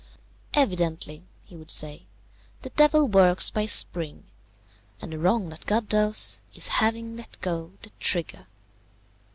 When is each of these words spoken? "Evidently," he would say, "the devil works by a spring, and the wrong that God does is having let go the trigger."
"Evidently," 0.55 1.27
he 1.45 1.55
would 1.55 1.69
say, 1.69 2.07
"the 2.63 2.71
devil 2.71 3.07
works 3.07 3.51
by 3.51 3.61
a 3.61 3.67
spring, 3.67 4.23
and 4.99 5.13
the 5.13 5.19
wrong 5.19 5.49
that 5.49 5.67
God 5.67 5.87
does 5.87 6.41
is 6.55 6.69
having 6.81 7.15
let 7.15 7.39
go 7.39 7.73
the 7.83 7.91
trigger." 7.99 8.47